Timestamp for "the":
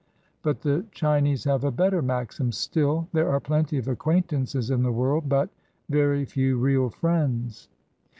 0.61-0.87, 4.81-4.91